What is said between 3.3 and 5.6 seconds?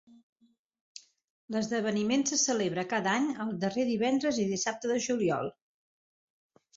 el darrer divendres i dissabte de juliol.